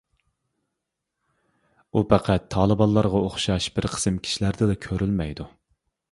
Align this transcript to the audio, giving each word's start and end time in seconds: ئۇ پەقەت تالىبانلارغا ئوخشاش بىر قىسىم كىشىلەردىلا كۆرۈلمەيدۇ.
ئۇ 1.93 2.01
پەقەت 2.13 2.47
تالىبانلارغا 2.55 3.21
ئوخشاش 3.27 3.67
بىر 3.75 3.89
قىسىم 3.97 4.17
كىشىلەردىلا 4.29 4.77
كۆرۈلمەيدۇ. 4.87 5.47